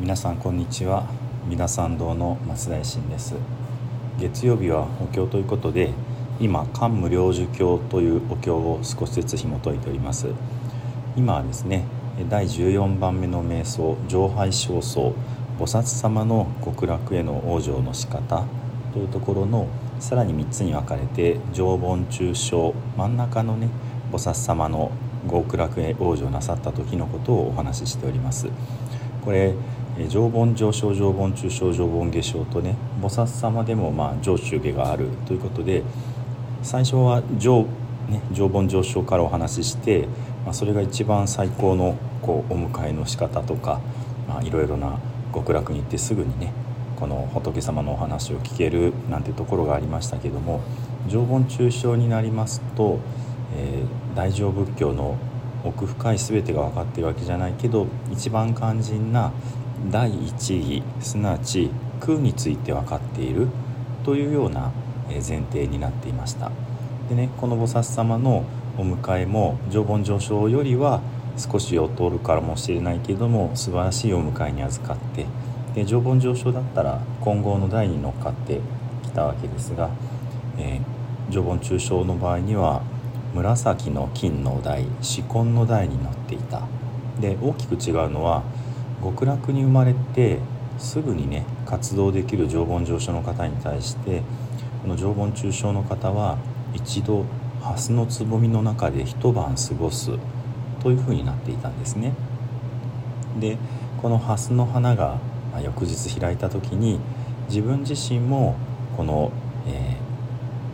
[0.00, 1.06] 皆さんこんにちは。
[1.46, 3.34] 皆さん堂の松大臣です。
[4.18, 5.92] 月曜日はお経ということで
[6.40, 10.28] 今漢無量寿経というお経を少しずつ紐解いております。
[11.16, 11.84] 今はですね
[12.28, 15.14] 第14番目の瞑想上拝正僧
[15.58, 18.44] 菩薩様の極楽への往生の仕方
[18.92, 19.68] というところの
[20.00, 23.68] さらに3つに分かれて上盆中小真ん中のね
[24.10, 24.90] 菩薩様の
[25.30, 28.48] 極楽へ往生なさった時のことをお話ししております。
[29.24, 29.54] これ
[30.08, 35.82] 上盆上昇上盆中小上盆下昇とね菩薩様でもまあ上中下があるということで
[36.62, 37.64] 最初は上,、
[38.08, 40.06] ね、上盆上昇からお話しして、
[40.44, 43.80] まあ、それが一番最高のこうお迎えの仕方とか、
[44.28, 44.98] まあ、いろいろな
[45.34, 46.52] 極楽に行ってすぐにね
[46.96, 50.62] この仏様のお話を聞けるなんてところがありましたけども
[51.08, 53.00] 上盆中傷になりますと、
[53.56, 55.18] えー、大乗仏教の
[55.64, 59.32] 奥深い全てが分かってるわけじゃないけど一番肝心な
[59.90, 63.48] 第一義すなわち空について分かっている
[64.04, 64.72] というような
[65.08, 66.50] 前提になっていました。
[67.08, 68.44] でねこの菩薩様の
[68.78, 71.00] お迎えも常盆上昇よりは
[71.36, 75.26] 少し劣るからもしれないけれども素晴らしいお迎えに預かって
[75.74, 78.60] で常盆上昇だったら混合の台に乗っかって
[79.02, 79.90] きたわけですが、
[80.58, 82.82] えー、常盆中傷の場合には
[83.34, 86.62] 紫の金の台紫根の台に乗っていた。
[87.20, 88.42] で大きく違うのは
[89.02, 90.38] 極楽に生まれて
[90.78, 94.22] すぐにね活動できる常盆上昇の方に対して
[94.82, 96.38] この常盆中傷の方は
[96.74, 97.24] 一度
[97.60, 100.10] 蓮のつぼみの中で一晩過ごす
[100.82, 102.14] というふうになっていたんですね。
[103.38, 103.56] で
[104.00, 105.20] この蓮の花が、
[105.62, 106.98] 翌日開いた時に
[107.48, 108.56] 自分自身も
[108.96, 109.30] この、
[109.68, 109.96] え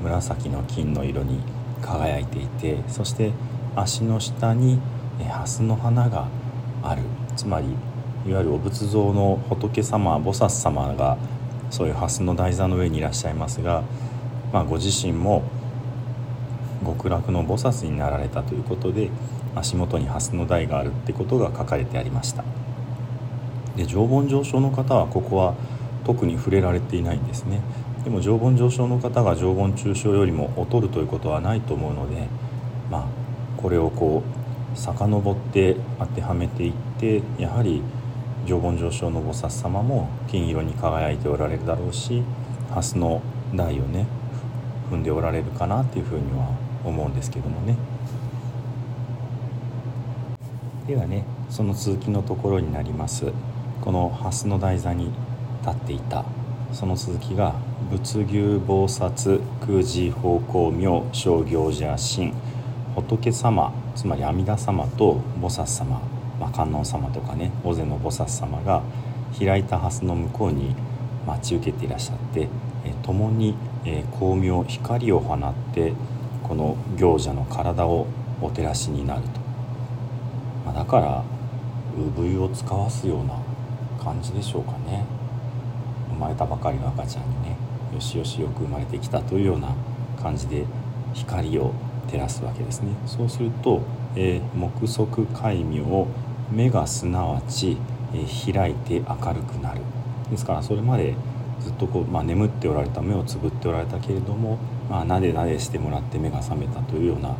[0.00, 1.40] ー、紫の金の色に
[1.82, 3.32] 輝いていてそして
[3.76, 4.80] 足の下に、
[5.20, 6.26] え、蓮の花が
[6.82, 7.02] ある
[7.36, 7.66] つまり
[8.26, 11.18] いわゆるお仏像の仏様菩薩様が
[11.70, 13.82] そういう蓮の台座の上にいらっしゃいますが、
[14.52, 15.42] まあ、ご自身も
[16.84, 19.10] 極楽の菩薩になられたということで
[19.54, 22.44] 足元に蓮の台があるってことが書かれてありました。
[23.76, 25.54] で常盆上昇の方はここは
[26.04, 27.60] 特に触れられていないんですね
[28.04, 32.26] でも常盆上昇の方が常盆中傷よりも劣るということはないと思うので
[32.90, 33.06] まあ
[33.60, 34.22] これをこ
[34.74, 37.82] う遡って当てはめていってやはり
[38.46, 42.22] 常盆上昇の菩薩様も金色に輝いておられるだろうし
[42.70, 43.22] 蓮の
[43.54, 44.06] 台をね
[44.90, 47.76] 踏んでおられるかなっていうふうには思うんですけどもね。
[50.86, 53.32] ではねその続きのところになります。
[53.80, 55.10] この蓮の台座に
[55.62, 56.24] 立っていた
[56.72, 57.54] その続きが
[57.90, 62.32] 仏牛菩薩空寺方向明商行者神
[62.94, 66.00] 仏様つまり阿弥陀様と菩薩様、
[66.42, 68.82] まあ、観音様とかね大勢の菩薩様が
[69.38, 70.74] 開いた蓮の向こうに
[71.24, 72.48] 待ち受けていらっしゃって
[72.84, 73.54] え共に、
[73.84, 75.92] え光明光を放って
[76.42, 78.08] この行者の体を
[78.40, 79.28] お照らしになると、
[80.66, 81.24] まあ、だから
[81.96, 83.38] 産湯を使わすような
[84.02, 85.04] 感じでしょうかね。
[86.10, 87.56] 生まれたばかりの赤ちゃんにね
[87.94, 89.74] よしよしよく生まれてきたというような
[90.20, 90.64] 感じで
[91.14, 91.72] 光を
[92.08, 92.92] 照らすわけですね。
[93.06, 93.82] そうすると、
[94.16, 95.80] えー、目測戒名
[96.52, 97.76] 目がすなわち、
[98.14, 99.80] え、開いて明るくなる。
[100.30, 101.14] ですからそれまで
[101.60, 104.58] ずっとこう、まあ、眠っておられた目をつぶっておられたけれども、
[104.90, 107.36] まあ、なでなでしてもらって目が覚めたというような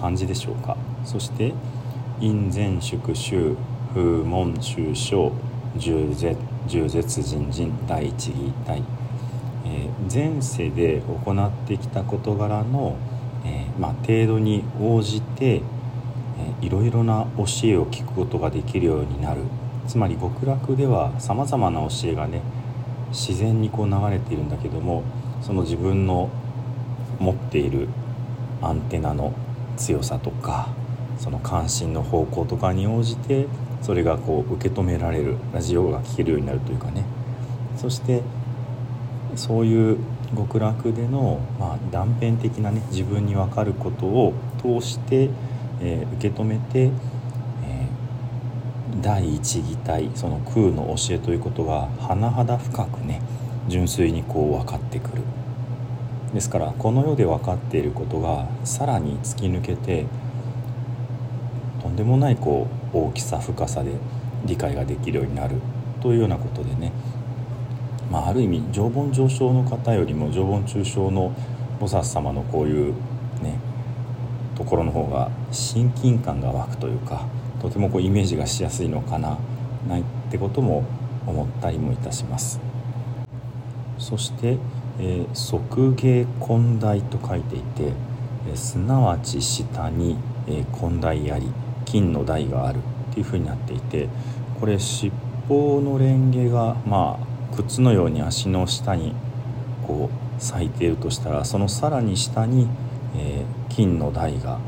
[0.00, 0.76] 感じでしょうか。
[1.04, 1.52] そして
[2.20, 3.56] 「陰前宿衆
[3.94, 5.32] 風門中小
[5.76, 8.82] 重絶重絶人人第一義第、
[9.64, 12.96] えー、前世で行ってきた事柄の、
[13.44, 15.62] えー、まあ、程度に応じて、
[16.60, 19.40] いろいろな教えを聞くことができるようになる。
[19.86, 22.42] つまり極楽ではさまざまな教えがね
[23.10, 25.04] 自然にこう流れているんだけども
[25.42, 26.28] その自分の
[27.20, 27.88] 持っている
[28.60, 29.32] アンテナの
[29.76, 30.68] 強さとか
[31.18, 33.46] その関心の方向とかに応じて
[33.80, 37.04] それがこう受け止められるラジオが聴けるようになるというかね。
[37.76, 38.22] そして
[39.36, 39.98] そういう
[40.34, 45.30] 極楽での、まあ、断片的なね自分に分かることを通して、
[45.80, 53.20] えー、受け止めて、えー、第一義体その空の教えということが甚だ深くね
[53.68, 55.22] 純粋にこう分かってくる。
[56.34, 60.06] ですからこの世で分かっていることがさらに突き抜けて
[61.80, 63.92] とんでもないこう大きさ深さで
[64.44, 65.56] 理解ができるようになる。
[66.06, 66.92] というようなことでね、
[68.10, 71.34] まあ、ある意味常盆上昇の方よりも常盆中傷の
[71.80, 72.94] 菩薩様のこういう
[73.42, 73.58] ね
[74.56, 77.26] ところの方が親近感が湧くというか
[77.60, 79.38] とてもこうイメージがしやすいのかな
[79.88, 80.84] ないってことも
[81.26, 82.60] 思ったりもいたします。
[83.98, 84.58] そして、
[84.98, 87.92] えー、即芸根台と書いていて、
[88.52, 90.16] え、すなわち下に、
[90.46, 91.48] えー、根台あり
[91.84, 92.78] 金の台がある
[93.10, 94.08] っていうふうになっていて
[94.60, 95.12] これ尻
[95.48, 99.14] 尾のレンゲがまあ靴のように足の下に
[99.86, 102.68] こう咲いているとしたらそのさらに下に、
[103.16, 104.58] えー、金の台が、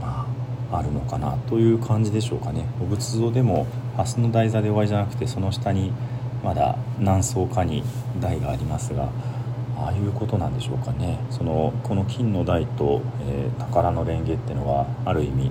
[0.00, 0.26] ま
[0.70, 2.66] あ、あるのかなという感じでしょうかね。
[2.80, 3.66] お仏像でも
[3.96, 5.92] 蓮の台座で終わりじゃなくてその下に
[6.44, 7.82] まだ何層かに
[8.20, 9.10] 台がありますが
[9.76, 11.18] ああいうことなんでしょうかね。
[11.30, 15.50] そのこの金の台と、えー、宝の蓮華っていうのはある意味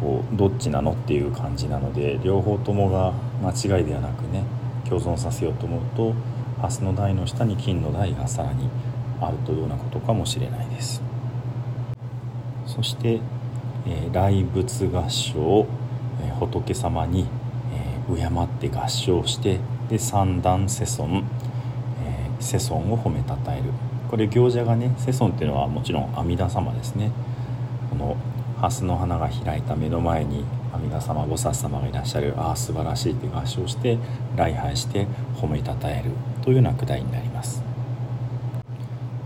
[0.00, 4.44] こうどっちなのっていう感じなので両方ともが間違いではなくね
[4.88, 6.14] 共存させようと思うと
[6.62, 8.68] 蓮の台の下に金の台がさらに
[9.20, 11.07] あるというようなことかもしれないです。
[12.78, 13.18] そして、
[13.88, 15.66] えー、来仏合唱、
[16.22, 17.26] えー、仏様に、
[17.74, 19.58] えー、敬って合唱して
[19.88, 21.24] で三段世尊、
[22.04, 23.64] えー、世尊を褒めたたえる。
[24.08, 27.10] これ行者がね世尊っていうのはもちろん阿弥陀様ですね。
[27.90, 28.16] この
[28.60, 33.98] 蓮の花が開いた目の前に阿弥陀様菩薩様がいらっしゃるああ素晴らしいって合唱して
[34.36, 37.60] 礼拝して褒めたたえるというような句題になります。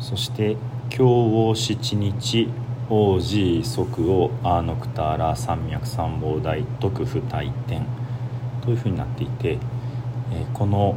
[0.00, 0.56] そして
[0.88, 2.48] 「今日を七日
[2.94, 7.86] 王子即をアーノクターラ山脈三宝大徳不大天」
[8.60, 9.58] というふうになっていて、
[10.32, 10.94] えこの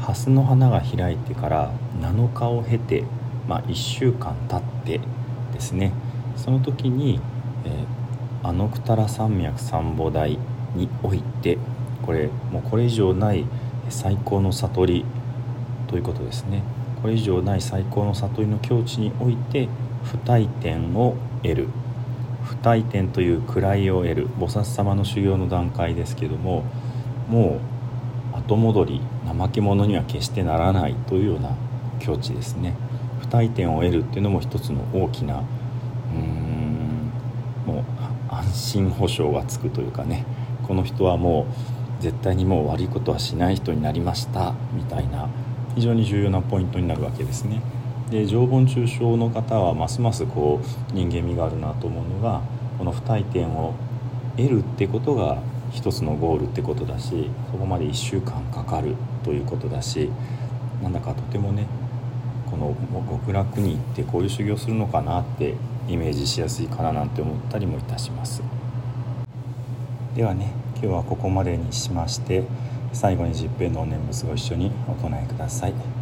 [0.00, 1.70] 蓮の花が開いてから
[2.00, 3.04] 7日を経て、
[3.48, 5.00] まあ、1週間経って
[5.52, 5.92] ですね。
[6.36, 7.20] その時に
[7.64, 10.38] えー、アノクタラ山脈三母台
[10.74, 11.58] において
[12.04, 13.44] これもうこれ以上ない
[13.88, 15.04] 最高の悟り
[15.86, 16.62] ということですね。
[17.02, 19.68] これ以上ない最高の悟りの境地において
[20.04, 21.68] 不退転を得る。
[22.44, 24.28] 不退転という位を得る。
[24.38, 26.64] 菩薩様の修行の段階ですけども
[27.28, 27.60] も
[28.34, 31.56] う後戻り怠け者には決してならないというような
[32.00, 32.74] 境地ですね。
[33.20, 37.12] 不退転を得るっていうのも一つの大きなうーん
[37.66, 40.24] もう安心保障がつくというかね。
[40.66, 41.46] この人はも
[42.00, 45.28] う絶対にもう悪いことはしない人になりましたみたいな
[45.74, 47.60] 非常に重要なポイントになるわけですね。
[48.12, 52.42] で常盆中傷の方はますますこう人間味があるなと思うのが
[52.76, 53.72] この不退転を
[54.36, 55.38] 得るってことが
[55.72, 60.10] 一つのゴールってことだしそこまで1週間かかるということだし
[60.82, 61.66] なんだかとてもね
[62.50, 62.76] この
[63.10, 65.54] 極楽に行ってこういう修行するのかなって
[65.88, 68.42] イメージしやすいかななんて思ったりもいたします。
[70.14, 72.44] ではね今日はここまでにしまして
[72.92, 76.01] 最後に十平のお念仏ご一緒にお唱えください。